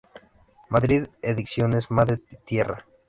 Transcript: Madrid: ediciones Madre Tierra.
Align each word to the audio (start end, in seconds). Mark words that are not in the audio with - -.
Madrid: 0.69 1.05
ediciones 1.21 1.91
Madre 1.91 2.17
Tierra. 2.47 2.87